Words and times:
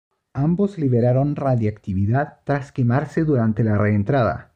Ambos 0.33 0.79
liberaron 0.79 1.35
radiactividad 1.35 2.39
tras 2.43 2.71
quemarse 2.71 3.23
durante 3.23 3.63
la 3.63 3.77
reentrada. 3.77 4.49